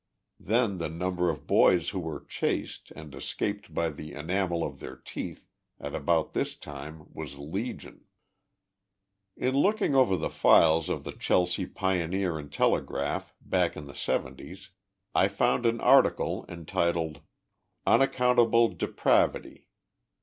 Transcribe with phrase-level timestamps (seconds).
[0.39, 4.79] Then the number of boys who were 4 chased,' and escaped by the enamel of
[4.79, 5.47] their teeth,
[5.79, 8.05] at about this time, was legion."
[9.37, 13.93] In looking over the files of the Chelsea Pioneer and Tele graph, back in the
[13.93, 14.71] seventies,
[15.13, 17.21] I found an article, entitled
[17.85, 19.67] L nac countable Depravity."